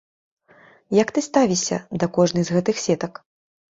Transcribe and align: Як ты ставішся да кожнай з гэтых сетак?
Як 1.01 1.13
ты 1.19 1.25
ставішся 1.29 1.81
да 2.01 2.13
кожнай 2.19 2.43
з 2.53 2.61
гэтых 2.61 2.85
сетак? 2.91 3.27